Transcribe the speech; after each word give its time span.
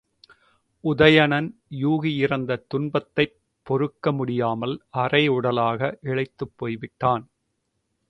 உதயணன், 0.83 1.49
யூகி 1.71 2.15
இறந்த 2.15 2.65
துன்பத்தைப் 2.67 3.37
பொறுக்க 3.67 4.11
முடியாமல் 4.11 4.75
அரை 4.89 5.27
உடலாக 5.27 5.97
இளைத்துப் 6.03 6.53
போய்விட்டான். 6.55 7.25